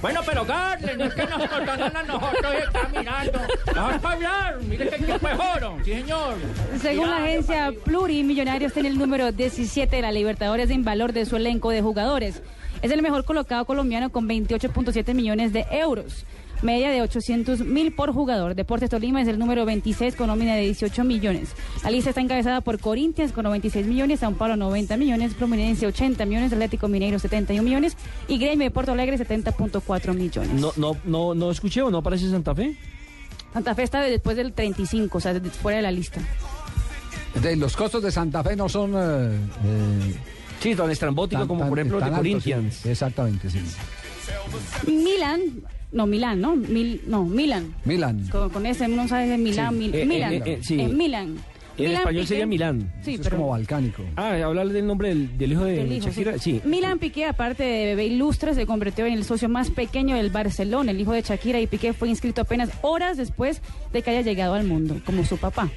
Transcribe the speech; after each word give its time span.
Bueno, 0.00 0.20
pero 0.24 0.46
Carles, 0.46 0.96
no 0.98 1.04
es 1.04 1.14
que 1.14 1.26
nos 1.26 1.48
cortaron 1.48 1.96
a 1.96 2.02
nosotros 2.02 2.54
y 2.54 2.62
está 2.62 2.88
mirando. 2.88 3.40
Vamos 3.74 4.04
a 4.04 4.12
hablar, 4.12 4.58
mire 4.62 4.88
que 4.88 4.96
equipo 4.96 5.28
es 5.28 5.38
oro, 5.56 5.78
sí 5.84 5.92
señor. 5.92 6.34
Según 6.80 7.10
la 7.10 7.16
agencia 7.18 7.72
Plurimillonarios 7.84 8.72
tiene 8.72 8.88
el 8.88 8.98
número 8.98 9.32
17 9.32 9.96
de 9.96 10.02
la 10.02 10.12
Libertadores 10.12 10.70
en 10.70 10.84
valor 10.84 11.12
de 11.12 11.24
su 11.24 11.36
elenco 11.36 11.70
de 11.70 11.82
jugadores. 11.82 12.42
Es 12.82 12.90
el 12.90 13.02
mejor 13.02 13.24
colocado 13.24 13.64
colombiano 13.64 14.10
con 14.10 14.28
28.7 14.28 15.14
millones 15.14 15.52
de 15.52 15.66
euros 15.70 16.24
media 16.66 16.90
de 16.90 17.00
800 17.00 17.60
mil 17.60 17.94
por 17.94 18.12
jugador. 18.12 18.54
Deportes 18.54 18.90
Tolima 18.90 19.22
es 19.22 19.28
el 19.28 19.38
número 19.38 19.64
26 19.64 20.16
con 20.16 20.26
nómina 20.26 20.54
de 20.54 20.62
18 20.62 21.04
millones. 21.04 21.50
La 21.82 21.90
lista 21.90 22.10
está 22.10 22.20
encabezada 22.20 22.60
por 22.60 22.78
Corinthians 22.80 23.32
con 23.32 23.44
96 23.44 23.86
millones, 23.86 24.20
San 24.20 24.34
Paulo 24.34 24.56
90 24.56 24.96
millones, 24.96 25.34
Prominencia 25.34 25.88
80 25.88 26.26
millones, 26.26 26.52
Atlético 26.52 26.88
Mineiro 26.88 27.18
71 27.18 27.62
millones 27.62 27.96
y 28.28 28.36
Gremio 28.38 28.66
de 28.66 28.70
Porto 28.70 28.92
Alegre 28.92 29.16
70.4 29.16 30.14
millones. 30.14 30.60
No, 30.60 30.72
no, 30.76 30.96
no, 31.04 31.34
no 31.34 31.50
escuché 31.50 31.82
o 31.82 31.90
no 31.90 31.98
aparece 31.98 32.28
Santa 32.28 32.54
Fe. 32.54 32.76
Santa 33.52 33.74
Fe 33.74 33.84
está 33.84 34.02
después 34.02 34.36
del 34.36 34.52
35, 34.52 35.16
o 35.16 35.20
sea, 35.20 35.40
fuera 35.40 35.76
de 35.76 35.82
la 35.82 35.92
lista. 35.92 36.20
De 37.40 37.56
los 37.56 37.76
costos 37.76 38.02
de 38.02 38.10
Santa 38.10 38.42
Fe 38.42 38.56
no 38.56 38.68
son... 38.68 38.92
Eh, 38.94 39.38
eh, 39.64 40.14
sí, 40.60 40.74
tan 40.74 40.90
estrambótico 40.90 41.46
como 41.46 41.68
por 41.68 41.78
ejemplo 41.78 42.00
de 42.00 42.10
Corinthians. 42.10 42.84
exactamente, 42.84 43.48
sí. 43.48 43.60
Milan 44.86 45.40
no, 45.92 46.06
Milán, 46.06 46.40
¿no? 46.40 46.56
Mil, 46.56 47.00
no, 47.06 47.24
Milan. 47.24 47.74
Milan. 47.84 48.28
Con, 48.28 48.66
ese 48.66 48.88
no 48.88 49.08
sabes 49.08 49.30
de 49.30 49.38
Milán, 49.38 49.80
eh, 49.80 49.90
eh, 49.94 50.04
Milan. 50.04 50.32
Eh, 50.34 50.58
sí. 50.62 50.76
Milan. 50.76 51.38
En 51.78 51.92
español 51.92 52.26
sería 52.26 52.46
Milán. 52.46 52.92
Sí, 53.02 53.14
es 53.14 53.28
como 53.28 53.48
balcánico. 53.48 54.02
Ah, 54.16 54.34
hablar 54.44 54.68
del 54.68 54.86
nombre 54.86 55.14
del, 55.14 55.52
hijo 55.52 55.64
de 55.64 56.00
Shakira. 56.00 56.38
Sí. 56.38 56.60
Milan 56.64 56.98
Piqué, 56.98 57.26
aparte 57.26 57.62
de 57.64 57.84
bebé 57.86 58.06
ilustre, 58.06 58.54
se 58.54 58.66
convirtió 58.66 59.06
en 59.06 59.12
el 59.12 59.24
socio 59.24 59.48
más 59.48 59.70
pequeño 59.70 60.16
del 60.16 60.30
Barcelona, 60.30 60.90
el 60.90 61.00
hijo 61.00 61.12
de 61.12 61.22
Shakira, 61.22 61.60
y 61.60 61.66
Piqué 61.66 61.92
fue 61.92 62.08
inscrito 62.08 62.42
apenas 62.42 62.70
horas 62.82 63.16
después 63.16 63.60
de 63.92 64.02
que 64.02 64.10
haya 64.10 64.22
llegado 64.22 64.54
al 64.54 64.64
mundo, 64.64 65.00
como 65.04 65.24
su 65.24 65.36
papá. 65.36 65.70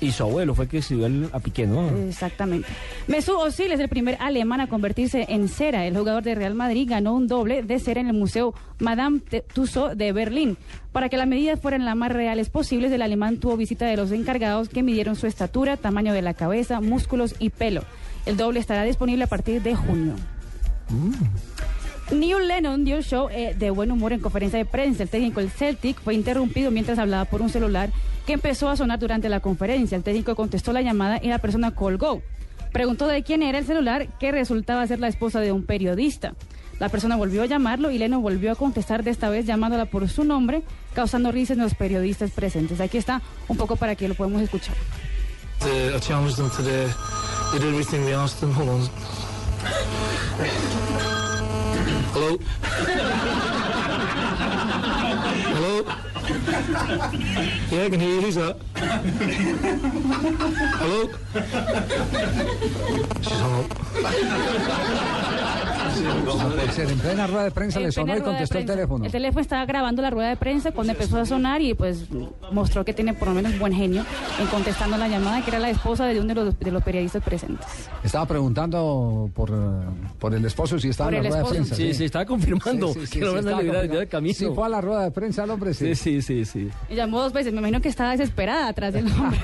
Y 0.00 0.12
su 0.12 0.24
abuelo 0.24 0.54
fue 0.54 0.68
que 0.68 0.82
siguió 0.82 1.08
a 1.32 1.40
Piqué, 1.40 1.66
¿no? 1.66 1.88
Exactamente. 2.08 2.68
Mesut 3.06 3.46
Özil 3.46 3.72
es 3.72 3.80
el 3.80 3.88
primer 3.88 4.18
alemán 4.20 4.60
a 4.60 4.66
convertirse 4.66 5.24
en 5.28 5.48
cera. 5.48 5.86
El 5.86 5.96
jugador 5.96 6.22
de 6.22 6.34
Real 6.34 6.54
Madrid 6.54 6.86
ganó 6.88 7.14
un 7.14 7.26
doble 7.26 7.62
de 7.62 7.78
cera 7.78 8.00
en 8.02 8.08
el 8.08 8.12
Museo 8.12 8.54
Madame 8.78 9.20
Tussauds 9.54 9.96
de 9.96 10.12
Berlín. 10.12 10.58
Para 10.92 11.08
que 11.08 11.16
las 11.16 11.26
medidas 11.26 11.60
fueran 11.60 11.86
las 11.86 11.96
más 11.96 12.12
reales 12.12 12.50
posibles, 12.50 12.92
el 12.92 13.00
alemán 13.00 13.38
tuvo 13.38 13.56
visita 13.56 13.86
de 13.86 13.96
los 13.96 14.12
encargados 14.12 14.68
que 14.68 14.82
midieron 14.82 15.16
su 15.16 15.26
estatura, 15.26 15.78
tamaño 15.78 16.12
de 16.12 16.22
la 16.22 16.34
cabeza, 16.34 16.80
músculos 16.80 17.34
y 17.38 17.48
pelo. 17.48 17.82
El 18.26 18.36
doble 18.36 18.60
estará 18.60 18.82
disponible 18.82 19.24
a 19.24 19.28
partir 19.28 19.62
de 19.62 19.74
junio. 19.76 20.14
Mm. 20.90 22.14
Neil 22.14 22.46
Lennon 22.46 22.84
dio 22.84 23.02
show 23.02 23.28
eh, 23.30 23.54
de 23.58 23.70
buen 23.70 23.90
humor 23.90 24.12
en 24.12 24.20
conferencia 24.20 24.58
de 24.58 24.64
prensa. 24.64 25.02
El 25.02 25.08
técnico 25.08 25.40
del 25.40 25.50
Celtic 25.50 26.00
fue 26.00 26.14
interrumpido 26.14 26.70
mientras 26.70 26.98
hablaba 26.98 27.24
por 27.24 27.42
un 27.42 27.48
celular 27.50 27.90
que 28.26 28.32
empezó 28.32 28.68
a 28.68 28.76
sonar 28.76 28.98
durante 28.98 29.28
la 29.28 29.40
conferencia. 29.40 29.96
El 29.96 30.02
técnico 30.02 30.34
contestó 30.34 30.72
la 30.72 30.82
llamada 30.82 31.20
y 31.22 31.28
la 31.28 31.38
persona 31.38 31.70
colgó. 31.70 32.22
Preguntó 32.72 33.06
de 33.06 33.22
quién 33.22 33.42
era 33.42 33.58
el 33.58 33.64
celular, 33.64 34.08
que 34.18 34.32
resultaba 34.32 34.86
ser 34.86 34.98
la 34.98 35.08
esposa 35.08 35.40
de 35.40 35.52
un 35.52 35.64
periodista. 35.64 36.34
La 36.78 36.90
persona 36.90 37.16
volvió 37.16 37.42
a 37.42 37.46
llamarlo 37.46 37.90
y 37.90 37.96
Leno 37.96 38.20
volvió 38.20 38.52
a 38.52 38.54
contestar, 38.54 39.02
de 39.02 39.10
esta 39.10 39.30
vez 39.30 39.46
llamándola 39.46 39.86
por 39.86 40.06
su 40.10 40.24
nombre, 40.24 40.62
causando 40.94 41.32
risas 41.32 41.56
en 41.56 41.62
los 41.62 41.74
periodistas 41.74 42.32
presentes. 42.32 42.80
Aquí 42.80 42.98
está 42.98 43.22
un 43.48 43.56
poco 43.56 43.76
para 43.76 43.94
que 43.94 44.08
lo 44.08 44.14
podamos 44.14 44.42
escuchar. 44.42 44.74
Hello? 52.14 52.38
Hello? 53.96 55.82
Yeah, 57.70 57.84
I 57.84 57.90
can 57.90 58.00
hear 58.00 58.14
you. 58.16 58.20
Who's 58.20 58.34
that? 58.34 58.56
Hello? 60.76 61.08
She's 63.22 63.40
up. 63.40 63.66
En 65.96 66.98
plena 66.98 67.26
rueda 67.26 67.44
de 67.44 67.50
prensa 67.50 67.80
le 67.80 67.92
sonó 67.92 68.16
y 68.16 68.20
contestó 68.20 68.58
el 68.58 68.66
teléfono. 68.66 69.04
El 69.04 69.12
teléfono 69.12 69.40
estaba 69.40 69.64
grabando 69.64 70.02
la 70.02 70.10
rueda 70.10 70.28
de 70.28 70.36
prensa 70.36 70.72
cuando 70.72 70.92
empezó 70.92 71.18
a 71.18 71.26
sonar 71.26 71.62
y 71.62 71.74
pues 71.74 72.06
mostró 72.52 72.84
que 72.84 72.92
tiene 72.92 73.14
por 73.14 73.28
lo 73.28 73.34
menos 73.34 73.58
buen 73.58 73.72
genio 73.72 74.04
en 74.40 74.46
contestando 74.48 74.96
la 74.96 75.08
llamada, 75.08 75.42
que 75.42 75.50
era 75.50 75.58
la 75.58 75.70
esposa 75.70 76.06
de 76.06 76.20
uno 76.20 76.34
de 76.34 76.70
los, 76.70 76.82
periodistas 76.82 77.22
presentes. 77.22 77.66
Estaba 78.04 78.26
preguntando 78.26 79.30
por, 79.34 79.50
por 80.18 80.34
el 80.34 80.44
esposo 80.44 80.78
si 80.78 80.88
estaba 80.88 81.10
en 81.10 81.22
la 81.22 81.28
rueda 81.28 81.42
de 81.42 81.48
prensa. 81.50 81.74
Sí, 81.74 81.94
sí, 81.94 82.04
estaba 82.04 82.24
confirmando 82.24 82.94
que 83.10 83.20
lo 83.20 83.34
van 83.34 83.48
a 83.48 83.60
liberar 83.60 83.88
de 83.88 84.06
camino. 84.06 84.34
Sí, 84.34 84.46
fue 84.54 84.66
a 84.66 84.68
la 84.68 84.80
rueda 84.80 85.04
de 85.04 85.10
prensa 85.10 85.44
el 85.44 85.50
hombre, 85.50 85.74
sí. 85.74 85.94
Sí, 85.94 86.22
sí, 86.22 86.44
sí. 86.44 86.70
Y 86.90 86.94
llamó 86.94 87.20
dos 87.20 87.32
veces, 87.32 87.52
me 87.52 87.58
imagino 87.58 87.80
que 87.80 87.88
estaba 87.88 88.12
desesperada 88.12 88.68
atrás 88.68 88.92
del 88.92 89.06
hombre. 89.06 89.38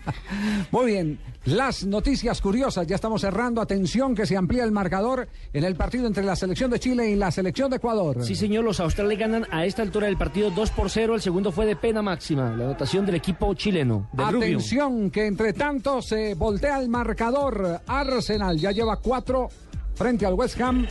Muy 0.70 0.86
bien, 0.86 1.18
las 1.44 1.84
noticias 1.84 2.40
curiosas, 2.40 2.86
ya 2.86 2.96
estamos 2.96 3.20
cerrando. 3.20 3.60
Atención 3.60 4.14
que 4.14 4.26
se 4.26 4.36
amplía 4.36 4.64
el 4.64 4.72
marcador 4.72 5.28
en 5.52 5.64
el 5.64 5.74
partido 5.74 5.85
entre 5.94 6.24
la 6.24 6.36
selección 6.36 6.70
de 6.70 6.80
Chile 6.80 7.08
y 7.08 7.16
la 7.16 7.30
selección 7.30 7.70
de 7.70 7.76
Ecuador. 7.76 8.24
Sí, 8.24 8.34
señor, 8.34 8.64
los 8.64 8.80
australes 8.80 9.18
ganan 9.18 9.46
a 9.50 9.64
esta 9.64 9.82
altura 9.82 10.06
del 10.06 10.16
partido 10.16 10.50
2 10.50 10.70
por 10.70 10.90
0. 10.90 11.14
El 11.14 11.20
segundo 11.20 11.52
fue 11.52 11.66
de 11.66 11.76
pena 11.76 12.02
máxima, 12.02 12.54
la 12.56 12.64
anotación 12.64 13.06
del 13.06 13.14
equipo 13.14 13.54
chileno. 13.54 14.10
Atención 14.16 15.10
que 15.10 15.26
entre 15.26 15.52
tanto 15.52 16.02
se 16.02 16.34
voltea 16.34 16.80
el 16.80 16.88
marcador. 16.88 17.80
Arsenal 17.86 18.58
ya 18.58 18.72
lleva 18.72 18.96
4 18.96 19.48
frente 19.94 20.26
al 20.26 20.34
West 20.34 20.60
Ham. 20.60 20.86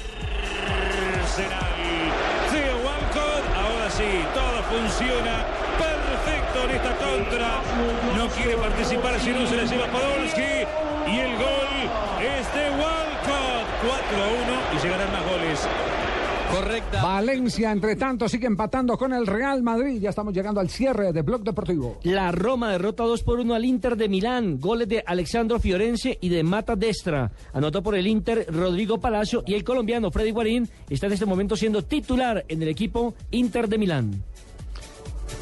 Arsenal. 1.21 1.75
Ahora 3.55 3.89
sí, 3.89 4.03
todo 4.33 4.63
funciona 4.63 5.45
perfecto 5.77 6.63
en 6.63 6.71
esta 6.75 6.95
contra. 6.97 7.61
No 8.17 8.27
quiere 8.29 8.57
participar 8.57 9.19
si 9.19 9.29
no 9.31 9.45
se 9.47 9.55
le 9.57 9.67
lleva 9.67 9.87
Podolski. 9.87 10.65
Y 11.07 11.19
el 11.19 11.37
gol 11.37 11.89
es 12.21 12.53
de 12.53 12.69
Walcott. 12.71 13.64
4 13.87 14.23
a 14.23 14.27
1 14.27 14.79
y 14.79 14.83
llegarán 14.83 15.11
más 15.11 15.23
goles. 15.29 15.67
Correcta. 16.51 17.03
Valencia, 17.03 17.71
entre 17.71 17.95
tanto, 17.95 18.29
sigue 18.29 18.47
empatando 18.47 18.97
con 18.97 19.13
el 19.13 19.27
Real 19.27 19.61
Madrid. 19.61 19.99
Ya 19.99 20.09
estamos 20.09 20.33
llegando 20.33 20.59
al 20.59 20.69
cierre 20.69 21.11
de 21.11 21.21
Blog 21.21 21.43
Deportivo. 21.43 21.99
La 22.03 22.31
Roma 22.31 22.71
derrota 22.71 23.03
2 23.03 23.23
por 23.23 23.39
1 23.39 23.53
al 23.53 23.65
Inter 23.65 23.95
de 23.95 24.07
Milán. 24.07 24.59
Goles 24.59 24.87
de 24.87 25.03
Alexandro 25.05 25.59
Fiorense 25.59 26.17
y 26.21 26.29
de 26.29 26.43
Mata 26.43 26.75
Destra. 26.75 27.31
Anotó 27.53 27.83
por 27.83 27.95
el 27.95 28.07
Inter 28.07 28.47
Rodrigo 28.49 28.99
Palacio 28.99 29.43
y 29.45 29.53
el 29.53 29.63
colombiano 29.63 30.11
Freddy 30.11 30.31
Guarín 30.31 30.69
está 30.89 31.07
en 31.07 31.13
este 31.13 31.25
momento 31.25 31.55
siendo 31.55 31.83
titular 31.83 32.45
en 32.47 32.61
el 32.61 32.69
equipo 32.69 33.13
Inter 33.31 33.67
de 33.67 33.77
Milán. 33.77 34.23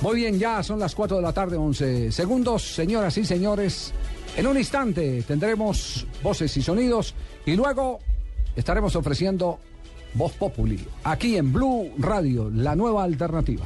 Muy 0.01 0.15
bien, 0.15 0.39
ya 0.39 0.63
son 0.63 0.79
las 0.79 0.95
4 0.95 1.17
de 1.17 1.23
la 1.23 1.33
tarde, 1.33 1.57
11 1.57 2.11
segundos. 2.11 2.63
Señoras 2.63 3.17
y 3.17 3.25
señores, 3.25 3.93
en 4.35 4.47
un 4.47 4.57
instante 4.57 5.23
tendremos 5.27 6.07
voces 6.23 6.55
y 6.57 6.61
sonidos 6.61 7.13
y 7.45 7.55
luego 7.55 7.99
estaremos 8.55 8.95
ofreciendo 8.95 9.59
Voz 10.13 10.33
Populi 10.33 10.79
aquí 11.03 11.37
en 11.37 11.51
Blue 11.51 11.91
Radio, 11.97 12.49
la 12.53 12.75
nueva 12.75 13.03
alternativa. 13.03 13.65